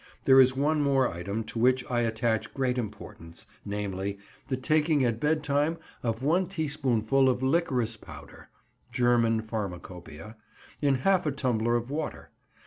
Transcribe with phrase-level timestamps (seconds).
[0.25, 5.19] There is one more item to which I attach great importance, namely, the taking at
[5.19, 8.49] bed time of one teaspoonful of liquorice powder
[8.91, 10.37] (German Pharmacopoeia)
[10.81, 12.31] in half a tumbler of water.